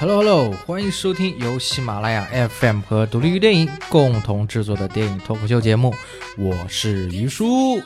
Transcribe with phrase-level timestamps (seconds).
[0.00, 5.94] Hello Hello，欢迎收听由喜马拉雅 FM 和独立于电影共同制作的电影脱口秀节目，
[6.38, 7.78] 我是于叔。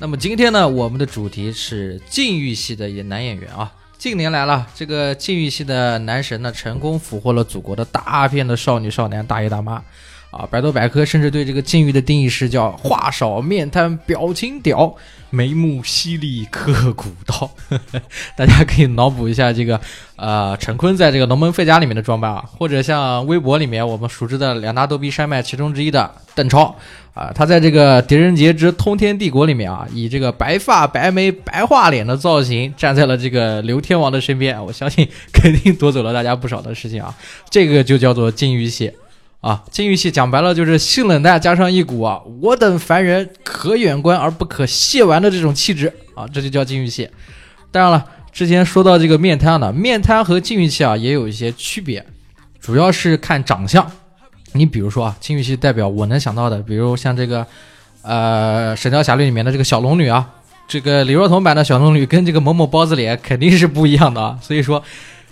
[0.00, 3.72] 那么今天呢，我们的主题是禁欲系的男演员啊。
[3.98, 9.82] 近年来了，这个禁欲系的男神呢，成功俘获了祖国的大片的少女少男、大爷大妈。
[10.36, 14.94] 啊，百度百科甚至对这个禁欲的定义是叫话少、面瘫、表情屌、
[15.30, 17.50] 眉目犀利、刻骨刀。
[18.36, 19.80] 大家可以脑补一下这个，
[20.16, 26.76] 呃，陈坤在这个《龙门废家》里面的装扮啊，或者像微博里面我们熟知的两大逗逼山脉其中之一的邓超
[27.14, 37.14] 啊，他在这个《狄仁杰之通天帝国》里面啊，以这个白发、白眉、白化脸的造型站在了这个刘天王的身边，我相信肯定夺走了大家不少的事情啊。
[37.48, 38.92] 这个就叫做禁欲系。
[39.40, 47.08] 啊，禁欲系讲白了就是性冷淡加上一股啊，我等凡人可远观而不可亵玩的这种气质啊，这就叫禁欲系。
[47.70, 52.04] 当然了，之前说到这个面瘫呢，面瘫和禁欲系啊也有一些区别，
[52.60, 53.88] 主要是看长相。
[54.52, 57.46] 你比如说啊，禁欲系代表我能想到的，比如像这个
[58.02, 60.28] 呃《神雕侠侣》里面的这个小龙女啊，
[60.66, 64.82] 这个李若彤版的小龙女跟这个某某包子脸肯定是不一样的啊，所以说。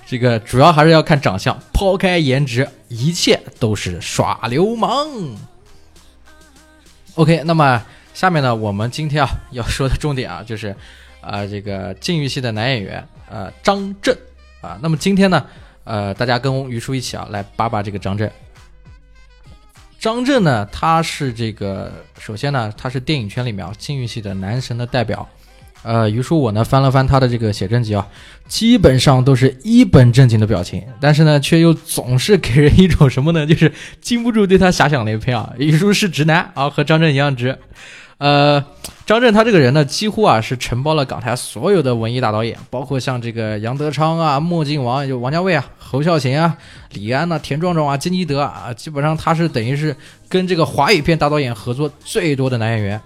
[0.07, 4.91] 这个主要还是要看长相，抛开颜值，一切都是耍流氓。
[7.15, 10.77] OK，那么下面呢，我们今天啊要说的重点啊，就是
[11.21, 14.17] 啊这个禁欲系的男演员呃张震
[14.61, 14.79] 啊。
[14.83, 15.47] 那么今天呢，
[15.85, 18.31] 呃大家跟于叔一起啊来扒扒这个张震。
[19.99, 25.27] 张震呢，他是这个首先呢，他是电影圈里面啊禁欲系的男神的代表。
[25.85, 28.07] 呃，于叔我呢翻了翻他的这个写真集啊，
[28.49, 33.47] 基本上都是一本正经的表情，但是呢，却又总是给人一种什么呢？
[33.47, 35.53] 就是禁不住对他遐想连篇啊。
[35.59, 37.59] 于叔是直男啊，和张震一样直。
[38.17, 38.65] 呃，
[39.05, 46.57] 张震他这个人呢，几乎啊是承包了港台所有的文艺大导演，包括像这个杨德昌啊、墨镜王就王家卫啊、侯孝贤啊、
[46.93, 49.95] 李安呐、田壮壮啊、金基德啊，基本上他是等于是
[50.31, 52.99] 跟这个华语片大导演合作最多的男演员，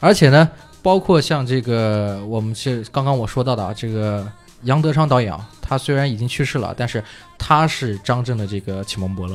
[0.00, 0.48] 而且呢。
[0.86, 4.24] 包括像这个，我们是刚刚我说到的啊，这个
[4.62, 7.02] 杨德昌导演啊，他虽然已经去世了，但是
[7.36, 9.34] 他是张震的这个启蒙伯乐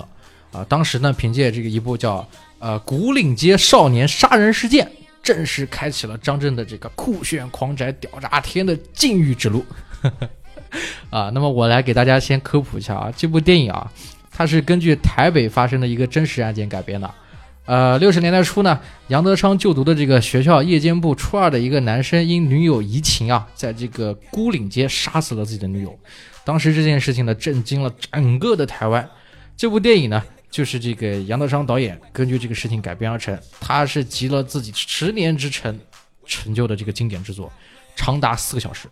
[0.54, 0.66] 啊。
[0.70, 2.26] 当时呢，凭借这个一部叫
[2.60, 4.86] 呃《古岭街少年杀人事件》，
[5.22, 9.66] 正式开启了张震的这个酷炫狂宅屌炸天的禁欲之路
[11.12, 11.30] 啊。
[11.34, 13.92] 那么我来给大家先科普一下啊，这部电影啊，
[14.32, 17.14] 它是根据台北发生的一个真实案件改编的。
[17.66, 25.98] 呃，六十年代初呢，杨德昌就读的这个学校夜间部初二的一个男生因女友移情啊，在这个孤岭街杀死了自己的女友。
[26.44, 29.08] 当时这件事情呢，震惊了整个的台湾。
[29.56, 35.80] 这部电影呢，就是这个杨德昌导演根据这个事情改编而成，他是集了自己十年之成
[36.26, 37.50] 成就的这个经典之作，
[37.96, 38.90] 长达四个小时。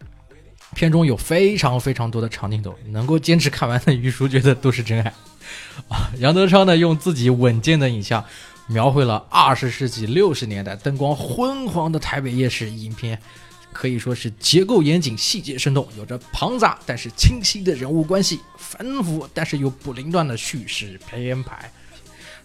[0.76, 5.12] 片中有非常非常多的长镜头，能够坚持看完的余叔觉得都是真爱
[5.88, 6.12] 啊。
[6.20, 8.24] 杨德昌呢，用自己稳健的影像。
[8.72, 13.20] 描绘了二十世纪六十年代灯光昏黄的台北夜市，影片
[13.74, 21.72] 可以说是结构严谨、细节生动，有着庞杂但是清晰的人物关系，繁复但是又不凌乱的叙事编排。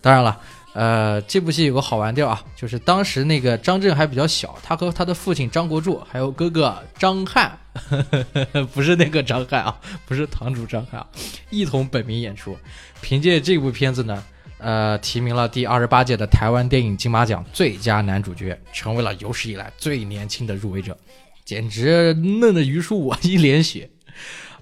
[0.01, 0.41] 当然了，
[0.73, 7.59] 呃，这部戏有个好玩调啊，就是当时那个张震还比较小，他和他的父亲张国柱还有哥哥张翰，
[8.73, 11.06] 不是那个张翰啊，不是堂主张翰啊，
[11.51, 12.56] 一同本名演出。
[13.03, 14.25] 凭借这部片子呢。
[14.59, 20.97] 呃，提名了第二十八届的台湾电影金马奖最佳男主角，成为了有史以来最年轻的入围者，
[21.44, 23.91] 简直嫩的于叔我一脸血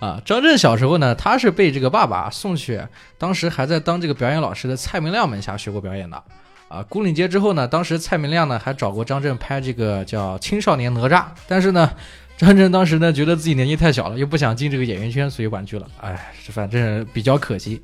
[0.01, 0.21] 啊！
[0.25, 2.81] 张震小时候呢，他是被这个爸爸送去，
[3.17, 6.21] 当时还在当这个表演老师的蔡明亮门下学过表演的
[6.67, 6.83] 啊。
[6.89, 11.89] 孤岭街之后呢，当时蔡明亮呢还找过张震拍这个叫《青少年哪吒》，但是呢，
[12.37, 15.87] 张震当时呢觉得自己年纪太小了，又不想进这个演艺圈，所以婉拒了。
[16.01, 17.81] 哎，反正比较可惜。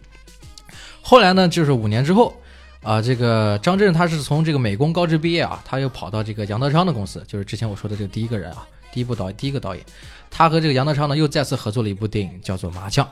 [1.08, 2.34] 后来呢，就是五年之后，
[2.82, 9.83] 啊，这个张震他是从这个美工高职毕业啊，他又跑到这个杨德昌的公司，就是之前我说的这个第一个人啊，第一部导演第一个导演，
[10.30, 13.06] 他和这个杨德昌呢又再次合作了一部电影，叫做《麻将》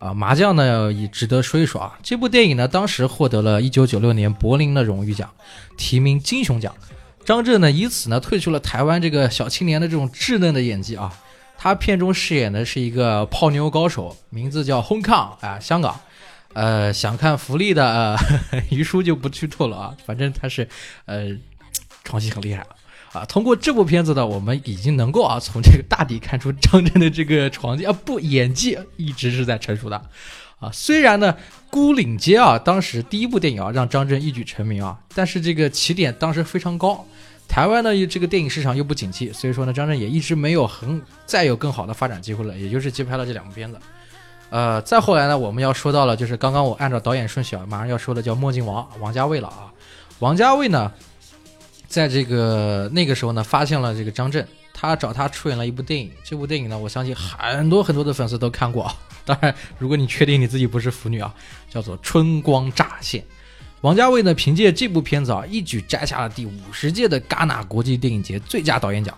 [0.00, 5.30] 啊，《麻将》呢也值得说一说啊，这部电影呢当时获得了一九九六年柏林的荣誉奖，
[5.76, 6.74] 提名金熊奖，
[7.24, 11.12] 张震呢以此呢褪去了台湾这个小青年的这种稚嫩的演技啊，
[11.56, 15.94] 他片中饰演的是一个泡妞高手，名字叫 Hong Kong 啊，香港。
[16.56, 18.16] 呃，想看福利的
[18.72, 20.66] 于叔就不剧透了啊，反正他是，
[21.04, 21.28] 呃，
[22.02, 22.64] 床戏很厉害
[23.12, 23.26] 啊。
[23.26, 30.02] 通过这部片子呢，我们已经能够啊从这个大底看出张震的这个床技啊不演技一直是在成熟的
[30.58, 30.70] 啊。
[30.72, 31.36] 虽然呢，
[31.68, 37.04] 孤岭街啊当时第一部电影啊让张震一举成名啊，但是这个起点当时非常高，
[37.46, 43.78] 台湾呢这个电影市场又不景气，所以说呢张震也一直没有很再有更好的发展机会了，也就是接拍了这两部片子。
[44.50, 49.72] 呃，再后来呢，我们要说到了，就是刚刚我按照导演顺序啊，马上要说的叫墨镜王王家卫了啊。
[50.20, 50.90] 王家卫呢，
[51.88, 56.10] 在这个那个时候呢，发现了这个张震，他找他出演了一部电影。
[56.24, 58.94] 这部电影呢，我相信很多很多的粉丝都看过啊。
[59.24, 61.34] 当然，如果你确定你自己不是腐女啊，
[61.68, 63.20] 叫做《春光乍现》。
[63.80, 69.16] 王家卫呢，凭借这部片子啊，一举摘下了第五十届的戛纳国际电影节最佳导演奖。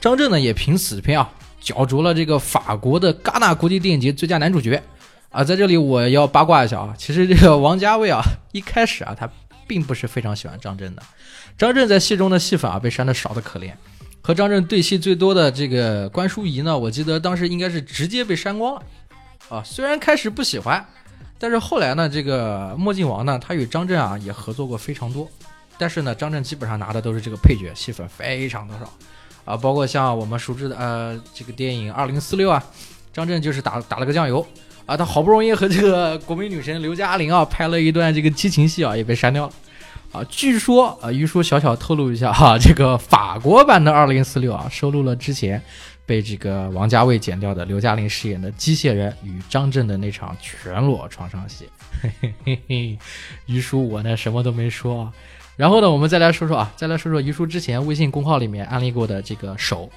[0.00, 1.28] 张震呢，也凭此片啊，
[1.60, 4.82] 角逐了这个法国的戛纳国际电影节最佳男主角。
[5.30, 8.22] 啊，在这里我要八卦一下啊，其实这个王家卫啊，
[8.52, 9.28] 一开始啊，他
[9.66, 11.02] 并不是非常喜欢张震的。
[11.58, 13.72] 张震在戏中的戏份啊，被删的少的可怜。
[14.22, 18.82] 和张震对戏最多的这个关淑怡呢，我记得当时应该是直接被删光了。
[19.48, 20.84] 啊，虽然开始不喜欢。
[21.38, 25.30] 但是后来呢，这个墨镜王呢，他与张震啊也合作过非常多，
[25.76, 28.90] 但是呢，张震基本上拿的都是这个配角戏份非常的少，
[29.46, 32.62] 啊，包括像我们熟知的呃这个电影《二零四六》啊，
[33.14, 34.46] 张震就是打打了个酱油
[34.84, 39.52] 啊，他好不容易和这个国民女神刘嘉玲啊拍了一段这个激情戏啊，也被删掉了，
[40.12, 45.62] 啊，据说啊于叔小小透露一下哈，这个法国版的《二零四六》啊收录了之前。
[46.06, 51.68] 被这个王家卫剪掉的刘嘉玲饰演的机械人与张震的那场全裸床上戏，
[52.00, 52.98] 嘿嘿嘿嘿，
[53.46, 55.12] 于叔我呢什么都没说啊。
[55.56, 59.90] 然后呢，我们再来说说啊，再来说说于叔之前微信公号里面安利过的这个手。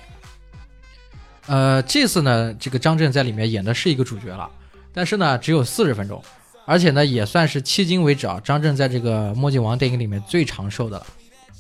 [1.47, 4.50] 呃，这次呢，这个张震在里面演的是一个主角了，
[4.94, 6.23] 但是呢，只有四十分钟，
[6.65, 11.06] 而且呢，也算是迄今为止啊，张震在这个墨镜王电影里面最长寿的了。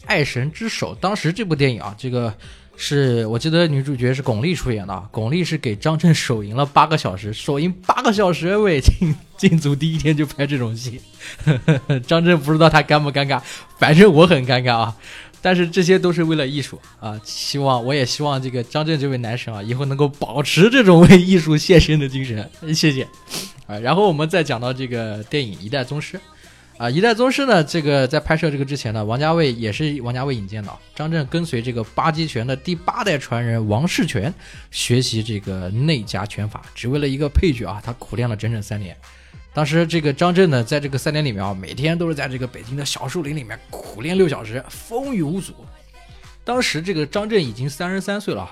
[0.05, 2.33] 爱神之手，当时这部电影啊，这个。
[2.81, 11.01] 是我记得女主角是巩俐出演的，巩俐是给张震手淫了八个小时，手淫八个小时，喂，进进组第一天就拍这种戏，
[12.07, 13.41] 张震不知道他尴不尴尬，
[13.77, 14.95] 反正我很尴尬啊。
[15.41, 23.05] 但是这些都是为了艺术啊，希望我也希望这个张震这位男神啊，以后能够保持这种为艺术献身的精神，谢谢。
[23.67, 26.15] 啊，然后我们再讲到这个电影《一代宗师》。
[26.79, 27.61] 啊，一代宗师呢？
[27.61, 30.71] 这个在拍摄这个之前呢，王家卫也是王家卫引荐的。
[30.95, 34.33] 张震跟随这个八极拳的第八代传人王世全
[34.71, 38.95] 学习这个内家拳法，只为了一个配角啊，他苦练了整整三年。
[39.53, 45.53] 当时这个张震呢，在这个三年里面啊，每天都是在这个北京的小树林里面苦练六小时，风雨无阻。
[46.45, 48.49] 当时这个张震已经三十三岁了，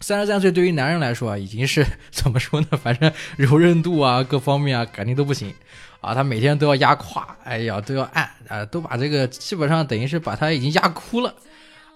[0.00, 2.68] 三十三岁对于男人来说啊，已经是 怎么说呢？
[2.82, 5.52] 反正柔韧度啊，各方面啊，肯定都不行。
[6.06, 11.34] 啊，他每天都要压胯，哎呀，都要按，啊，都把这个基本上等于是把他已经压哭了，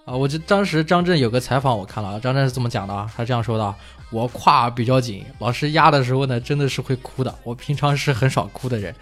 [0.03, 3.73] 啊，我就当时张震有个采访我看了，张震是这么讲的啊，他这样说的，
[4.11, 8.93] 我胯比较紧，老师压的时候呢，真的是会哭的，我平常是很少哭的人，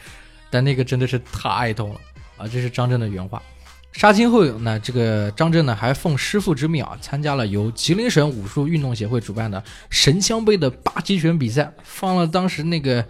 [0.51, 1.99] 但那个真的是太痛了，
[2.37, 3.41] 啊，这是张震的原话。
[3.91, 13.03] 杀青后呢，这个张震呢还奉师傅之命啊，参加了由吉林省武术运动协会主办的神枪杯的八极拳比赛，放了当时那个。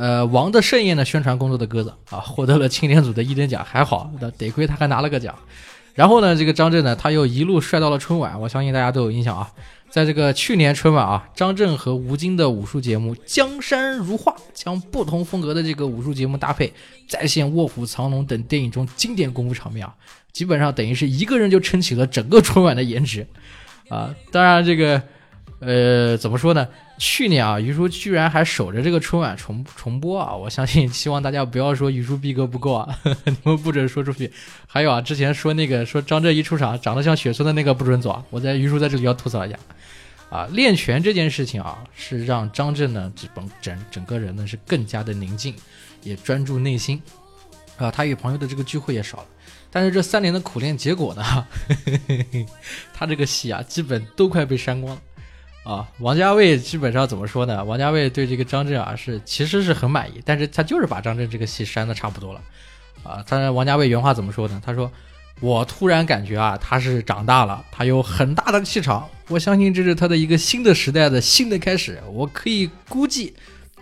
[0.00, 5.34] 呃，王的盛宴的宣传工作的鸽子啊， 获得了青年组的一等奖，还好，得亏他还拿了个奖。
[5.92, 9.52] 然后呢，这个张震呢，他又一路帅到了春晚，我相信大家都有印象啊。
[9.90, 16.72] 在这个去年春晚啊，张震和吴京的武术节目《江山如画》，将不同风格的这个武术节目搭配，
[17.06, 19.94] 再现《卧虎藏龙》等电影中经典功夫场面啊，
[20.32, 23.26] 基本上等于是一个人就撑起了整个春晚的颜值
[23.90, 24.14] 啊。
[24.32, 25.02] 当然这个。
[25.60, 26.66] 呃，怎么说呢？
[26.96, 30.34] 去年啊，于叔居然还守着这个春晚重重播啊！
[30.34, 34.32] 我相信，希望大家不要说于叔逼格不够啊， 你们不准说出去。
[34.66, 38.24] 还有啊，之前说那个说张震一出场长得像雪村的那个不准走啊！
[38.30, 39.58] 我在于叔在这里要吐槽一下
[40.30, 45.54] 啊，练拳这件事情啊，是让张震呢这整整整个人呢是更加的宁静，
[46.02, 47.02] 也专注内心
[47.76, 49.26] 啊，他与朋友的这个聚会也少了。
[49.72, 51.46] 但是这三年的苦练结果呢，
[52.92, 55.02] 他这个戏啊，基本都快被删光了。
[55.62, 57.62] 啊，王家卫基本上怎么说呢？
[57.62, 62.40] 王家卫对这个张震啊是其实是很满意，但是他就是把张震这个戏删的差不多了。
[63.02, 64.60] 啊，他王家卫原话怎么说呢？
[64.64, 64.90] 他说
[65.40, 72.00] ：“我突然感觉啊，他是长大了，他有很大的气场，我相信这是他的一个新的时代的新的开始。
[72.10, 73.34] 我可以估计，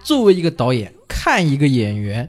[0.03, 2.29] 作为一个导演看一个演员，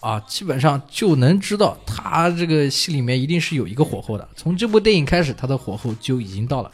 [0.00, 4.28] 啊，基本上就能知道他这个戏里面一定是有一个火候的。
[4.36, 6.70] 从这部电影开始，他的火候就已经到了。”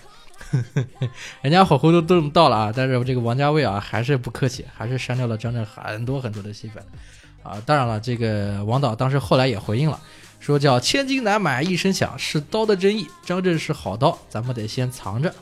[1.43, 6.83] 人家火候都都到了啊，但是这个王家卫啊还是不客气，还是删掉了张震很多很多的戏份
[7.43, 7.61] 啊。
[7.67, 10.00] 当然了，这个王导当时后来也回应了，
[10.38, 13.07] 说叫千金难买一声响，是刀的真意。
[13.25, 15.35] 张震是好刀，咱们得先藏着。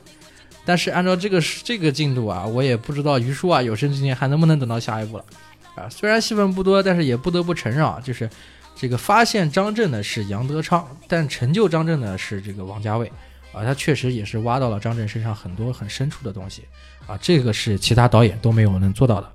[0.65, 5.25] 但是按照这个这个进度啊，我也不知道于叔啊有生之年还能不能等到下一步了
[5.75, 5.89] 啊。
[5.91, 8.29] 虽然戏份不多，但是也不得不承认啊，就是
[8.75, 13.13] 这个发现张震的是杨德昌，但成就张震的是这个王家卫。
[13.55, 16.63] 啊，他确实也是挖到了张震身上很多很深处的东西，
[17.07, 19.31] 啊，这个是其他导演都没有能做到的。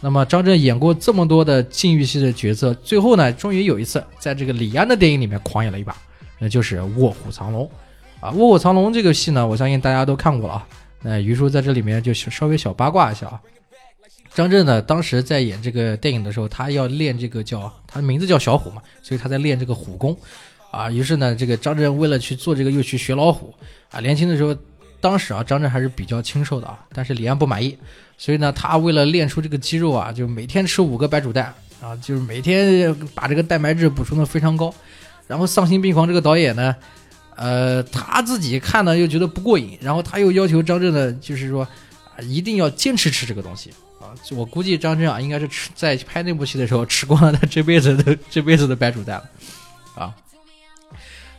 [0.00, 5.96] 那么张震演过这么多的禁欲系的角色，最后呢，终于有一次在这个李安的电影里面狂演了一把，
[6.38, 7.64] 那就是《卧虎藏龙》
[8.24, 10.68] 啊，《卧虎藏龙》这个戏呢，我相信大家都看过了啊。
[11.02, 13.40] 那于叔在这里面就稍微小八卦一下啊。
[14.34, 20.16] 张震呢，当时在演这个电影的时候，他要练这个叫他的名字叫小虎嘛，所以他在练这个虎功
[20.74, 20.90] 啊。
[20.90, 23.54] 于是呢，这个张震为了去做这个，又去学老虎
[23.90, 24.00] 啊。
[24.00, 24.56] 年轻的时候，
[25.00, 27.76] 当时啊，张震还是比较清瘦的啊，但是李安不满意。
[28.16, 34.72] 所以呢，他为了练出这个肌肉啊，就每天吃五个白煮蛋啊，就是每天把这个蛋白质补充的非常高。
[35.26, 36.76] 然后丧心病狂这个导演呢，
[37.34, 41.66] 呃，他自己看呢又觉得不过瘾，然后他又要求张震呢，就是说
[42.16, 44.12] 啊，一定要坚持吃这个东西啊。
[44.32, 49.30] 我估计张震啊，应该是吃在拍那部戏的时候吃光了他这辈子的这辈子的白煮蛋了
[50.02, 50.14] 啊。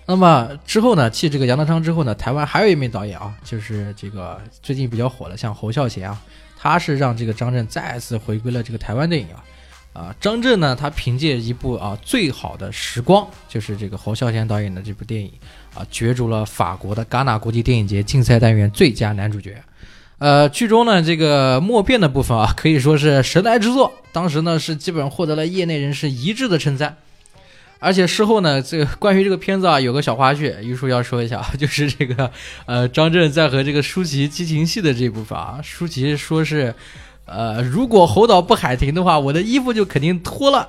[0.08, 6.22] 那么之后呢，继这个杨德昌之后呢，台湾还有一名导演啊，就是这个最近比较火的，像侯孝贤啊。
[6.58, 9.44] 他是让这个张震再次回归了这个台湾电影啊，
[9.94, 15.32] 啊，张震呢，他凭借一部啊《最好的时光》，就是这个侯孝贤导演的这部电影
[15.76, 19.62] 啊，角逐了法国的戛纳国际电影节竞赛单元最佳男主角。
[20.18, 26.98] 呃，剧中呢这个默片的部分啊，可以说是神来之作，当时呢是基本上获得了业内人士一致的称赞。
[27.86, 32.32] 而且事后呢，这个关于这个片子啊，有个小花絮，于叔要说一下， 就是这个，
[32.66, 36.74] 呃，张震在和这个舒淇激情戏的这部分啊，舒淇说是，
[37.26, 40.68] 呃，如果侯导不喊停的话，我的衣服就肯定脱了。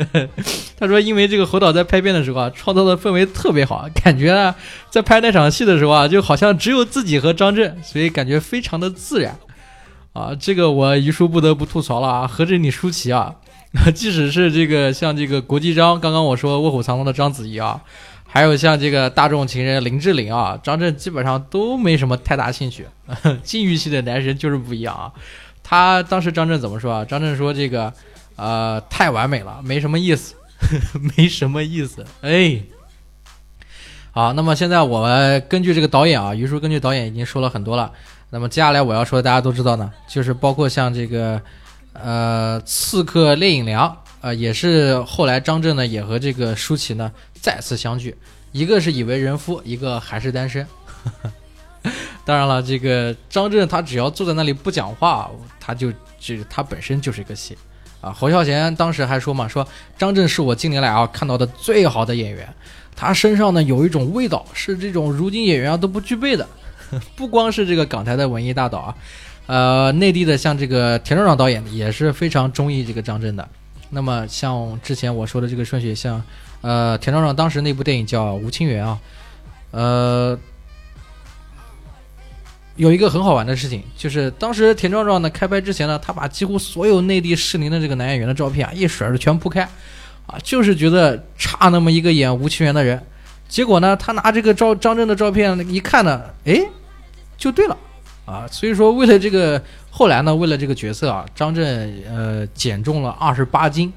[0.78, 4.54] 他说，因为这个侯导在拍片的时候啊，创造的氛围特别好，感觉啊，
[4.90, 9.34] 在拍那场戏的时候啊，就好像只有自己和张震，所以感觉非常的自然。
[10.12, 13.36] 啊，这个我于叔不得不吐槽了啊，何止你舒淇啊。
[13.94, 17.78] 即使是这个像这个国际章，刚刚我说《卧虎藏龙》的章子怡啊，
[18.26, 22.86] 还有像这个大众情人林志玲啊，张震基本上都没什么太大兴趣。
[23.42, 25.12] 禁欲系的男神就是不一样啊。
[25.62, 27.04] 他当时张震怎么说啊？
[27.04, 27.92] 张震说这个
[28.36, 30.34] 呃太完美了，没什么意思，
[31.16, 32.02] 没什么意思。
[32.22, 32.58] 哎，
[34.12, 37.92] 好，那么现在我们根据这个导演啊，于叔根据导演已经说了很多了。
[38.30, 41.38] 那么接下来我要说的大家都知道呢，就是包括像这个。
[42.02, 47.10] 呃，刺客聂隐娘，呃，也是后来张震呢也和这个舒淇呢
[47.40, 48.16] 再次相聚，
[48.52, 50.66] 一个是已为人夫，一个还是单身。
[52.24, 57.56] 当然了，这个张震他只要坐在那里不讲话，他就就他本身就是一个戏
[58.00, 58.10] 啊。
[58.10, 62.48] 侯孝贤当时还说嘛，说张震是我近年来啊看到的最好的演员，
[62.96, 66.48] 他身上呢有一种味道，是这种如今演员啊都不具备的，
[67.14, 68.96] 不光是这个港台的文艺大导啊。
[69.46, 73.48] 呃，内地的像这个田壮壮导演也是非常中意这个张震的。
[73.90, 76.20] 那么像之前我说的这个顺序，像
[76.60, 78.98] 呃田壮壮当时那部电影叫《吴清源》啊，
[79.70, 80.38] 呃，
[82.74, 89.62] 有一个很好玩的事情，就是当时田壮壮呢开拍之前呢，他把几乎所有内地适龄的这个男演员的照片啊一甩着全铺开，
[90.26, 93.00] 啊，就是觉得差那么一个演吴清源的人。
[93.48, 96.60] 结果呢，他拿这个照张震的照片一看呢，哎，
[97.38, 97.76] 就对了。
[98.26, 103.92] 啊，所以说为了这个，后来呢，为了这个角色啊，张震呃减重了二十八斤，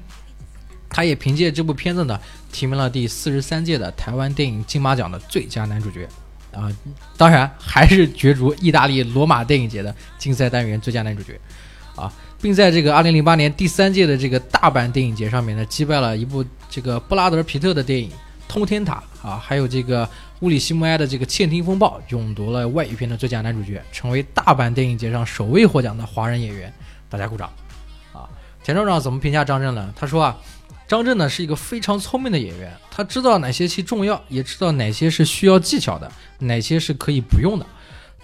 [0.88, 2.16] 他也凭借这部片子呢，
[2.52, 6.08] 提名了第四十三届的台湾电影金马奖的最佳男主角，
[6.54, 6.70] 啊，
[7.16, 11.36] 当然还是角逐意大利罗马电影节的竞赛单元最佳男主角，
[11.96, 18.08] 啊，并在这个二零零八年第三届的这个大阪电影节上面呢，击败了一部这个布拉德皮特的电影
[18.46, 20.08] 《通天塔》啊，还有这个。
[20.40, 26.72] 乌里西莫埃的这个《窃听风暴》勇夺了外语片的最佳男主角，成为大阪电影节上首位获奖的华人演员。
[27.10, 27.52] 大家鼓掌！
[28.14, 28.24] 啊，
[28.64, 29.92] 田壮壮怎么评价张震呢？
[29.94, 30.38] 他说啊，
[30.88, 37.66] 张震呢是一个非常聪明的演员，他知道哪些戏重要，也知道哪些是需要技巧的，哪些是可以不用的。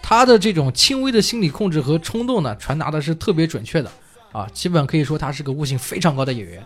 [0.00, 3.92] 他的这种轻微的心理控制和冲动呢，传达的是特别准确的。
[4.32, 6.64] 啊，基本可以说他是个悟性非常高的演员。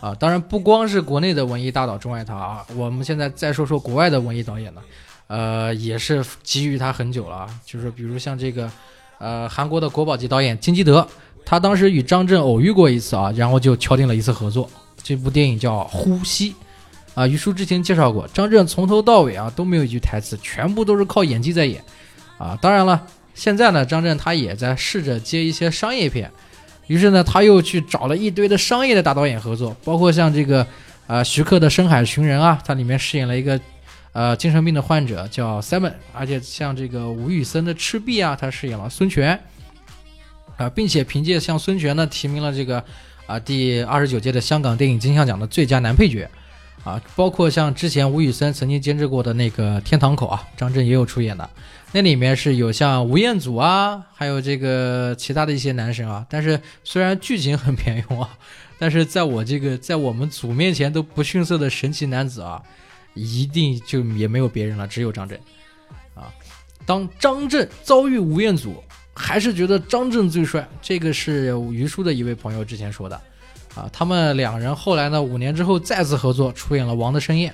[0.00, 4.80] 啊，当然不光是国内的文艺大导钟爱他啊，我们现在再说说国外的文艺导演呢，
[5.26, 8.70] 呃，也是给予他很久了啊，就是比如像这个，
[9.18, 11.04] 呃，韩国的国宝级导演金基德，
[11.44, 14.70] 他当时与张震偶遇过一次啊，然后就敲定了一次合作，
[15.02, 16.52] 这部电影叫《呼吸》，
[17.14, 21.82] 啊，于叔之前介绍过，张震从头到尾啊都没有一句台词，全部都是靠演技在演，
[22.38, 26.30] 啊，当然了，现在呢，张震他也在试着接一些商业片。
[26.88, 30.66] 于是呢，他又去找了一堆的商业的大导演合作，包括像这个，
[31.06, 33.60] 呃，徐克的《深海寻人》啊，他里面饰演了一个，
[34.12, 39.38] 呃，精神病的患者叫 Simon，而且像这个吴宇森的《赤壁》啊，他饰演了孙权，
[40.56, 42.82] 啊，并且凭借像孙权呢，提名了这个，
[43.26, 46.28] 啊，第二十九届的香港电影金像奖的最佳男配角，
[46.84, 51.48] 啊，包括像之前吴宇森曾经监制过的那个《天堂口》啊，张震也有出演的。
[51.92, 56.24] 那里面是有像吴彦祖啊，还有这个其他的一些男神啊。
[56.28, 58.30] 但是虽然剧情很平庸啊，
[58.78, 62.62] 但是在我这个在我们组面前都不逊色的神奇男子啊，
[63.14, 65.38] 一定就也没有别人了，只有张震
[66.14, 66.32] 啊。
[66.86, 68.82] 当张震遭遇吴彦祖，
[69.14, 70.66] 还是觉得张震最帅。
[70.80, 73.20] 这个是于叔的一位朋友之前说的。
[73.78, 77.52] 啊，他们两人后来呢，五年之后再次合作，出演了《王的盛宴》。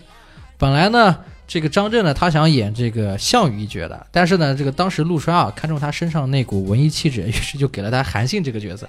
[0.56, 8.88] 本来呢，这个张震呢，他想演这个项羽一角的，但是呢，这个当时陆川啊，看中他身上那股文艺气质，于是就给了他韩信这个角色。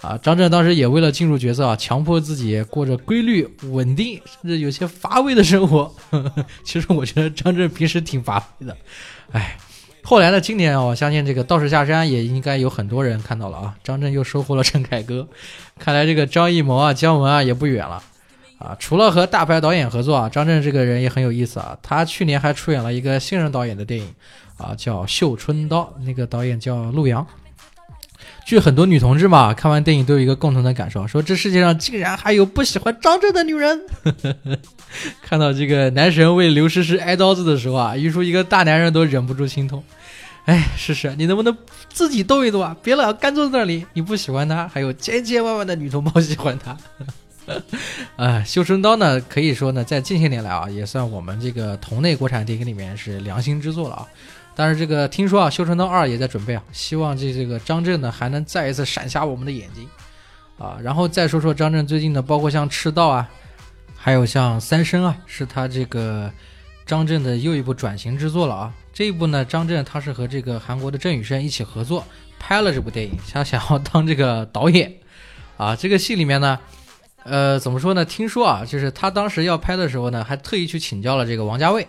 [0.00, 5.92] 啊，张震当时也为了进入角色啊，强迫自己过着规律、稳定，甚至有些乏味的生活。
[6.62, 8.76] 其实我觉得张震平时挺乏味的，
[9.32, 9.56] 哎。
[10.08, 10.40] 后来呢？
[10.40, 13.74] 今年啊，我相信这个道士下山也应该有很多人看到了啊。
[13.82, 15.26] 张震又收获了陈凯歌，
[15.80, 18.00] 看来这个张艺谋啊、姜文啊也不远了
[18.58, 18.76] 啊。
[18.78, 21.76] 除了和大牌导演合作啊，张震这个人也很有意思啊。
[21.82, 24.06] 他去年还出演了一个新人导演的电影
[24.58, 27.26] 啊，叫《绣春刀》，那个导演叫陆阳。
[28.44, 33.80] 据很多女同志嘛，看完电影都有一个共同的感受，说这世界上竟然还有不喜欢张震的女人。
[35.20, 39.82] 看到这个男神为刘诗诗挨刀子的时候啊，于叔一个大男人都忍不住心痛。
[40.46, 41.56] 哎，试试，你能不能
[41.88, 42.76] 自己动一动啊？
[42.82, 43.84] 别老干坐在那里。
[43.94, 46.76] 你不喜欢他，还有千千万万的女同胞喜欢他。
[48.16, 54.06] 啊， 绣春刀呢，可以说呢，在近些年来啊，也算我们这个同类国产电影里面是良心之作了啊。
[54.54, 59.88] 但是这个听说啊，《绣春刀二》也在准备啊，希望这这个张震呢还能再一次闪瞎我们的眼睛
[60.58, 60.78] 啊。
[60.80, 63.28] 然后再说说张震最近的，包括像《赤道》啊，
[63.96, 66.30] 还有像《三生》啊，是他这个
[66.86, 68.72] 张震的又一部转型之作了啊。
[68.96, 72.02] 这一部呢，张震他是和这个韩国的郑宇盛一起合作
[72.38, 74.90] 拍了这部电影，他想要当这个导演
[75.58, 75.76] 啊。
[75.76, 76.58] 这个戏里面呢，
[77.22, 78.02] 呃，怎么说呢？
[78.06, 81.86] 听说啊，就是他当时要拍的时候呢，还特意去请教了这个王家卫。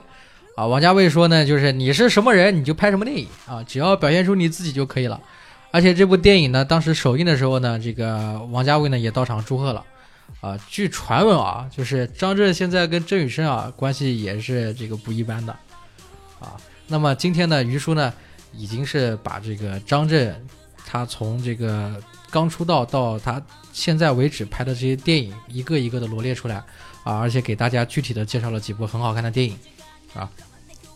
[0.58, 5.18] 啊，王家卫说呢，就是你是什么人，你就拍什么电影啊，只要表现出你自己就可以了。
[5.72, 9.82] 而且这部电影呢，当时首映的时候呢，这个王家卫呢也到场祝贺了。
[10.42, 15.56] 啊，据传闻啊，就是张震现在跟郑宇盛啊关系也是这个不一般的。
[16.40, 16.54] 啊，
[16.88, 18.14] 那么今天呢，于叔呢
[18.54, 20.46] 已经是把这个张震
[20.86, 23.42] 他从这个刚出道到他
[23.74, 26.56] 现在为止拍的这些电影一个一个的罗列出来
[27.04, 29.58] 啊，而且给大家具体的介绍了几部很好看的电影
[30.14, 30.30] 啊。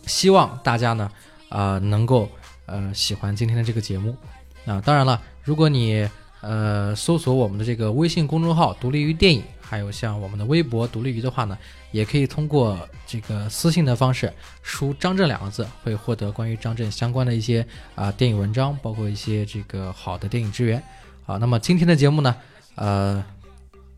[0.06, 1.10] 希望大家呢，
[1.50, 2.28] 呃，能够
[2.66, 4.16] 呃喜欢今天的这个节目。
[4.64, 6.08] 啊，当然了，如果你
[6.42, 11.56] 呃搜索我们的这个微信公众号“独立于电影”，还有像我们的微博“独立于”的话呢，
[11.90, 14.30] 也可以通过这个私信的方式
[14.62, 20.82] 输“张震”两个字，会获得关于张震相关的一些啊电影文章，包括一些这个好的电影资源。
[21.24, 22.36] 好，那么今天的节目呢，
[22.74, 23.24] 呃，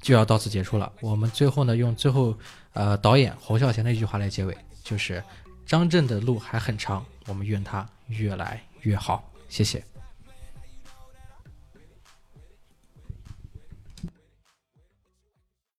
[0.00, 0.92] 就要到此结束了。
[1.00, 2.36] 我们最后呢，用最后
[2.74, 5.22] 呃导演侯孝贤的一句话来结尾，就是。
[5.66, 9.24] 张震的路还很长，我们愿他越来越好。
[9.48, 9.82] 谢谢。